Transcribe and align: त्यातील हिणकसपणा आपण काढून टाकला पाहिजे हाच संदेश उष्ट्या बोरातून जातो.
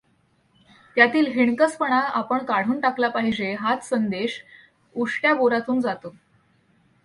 त्यातील 0.97 1.27
हिणकसपणा 1.27 1.99
आपण 1.99 2.45
काढून 2.45 2.79
टाकला 2.79 3.09
पाहिजे 3.09 3.53
हाच 3.53 3.89
संदेश 3.89 4.41
उष्ट्या 4.95 5.33
बोरातून 5.33 5.79
जातो. 5.79 6.13